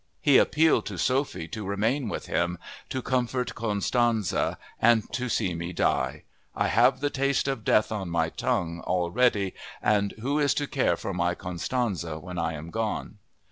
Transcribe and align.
He 0.19 0.39
appealed 0.39 0.87
to 0.87 0.97
Sophie 0.97 1.47
to 1.49 1.63
remain 1.63 2.09
with 2.09 2.25
him, 2.25 2.57
to 2.89 3.03
comfort 3.03 3.53
Constanze, 3.53 4.57
and 4.81 5.03
to 5.13 5.29
"see 5.29 5.53
me 5.53 5.73
die. 5.73 6.23
I 6.55 6.69
have 6.69 7.01
the 7.01 7.11
taste 7.11 7.47
of 7.47 7.63
death 7.63 7.91
on 7.91 8.09
my 8.09 8.29
tongue 8.29 8.79
already 8.79 9.53
and 9.79 10.13
who 10.13 10.39
is 10.39 10.55
to 10.55 10.65
care 10.65 10.97
for 10.97 11.13
my 11.13 11.35
Constanze 11.35 12.19
when 12.19 12.39
I 12.39 12.53
am 12.53 12.71
gone?" 12.71 13.19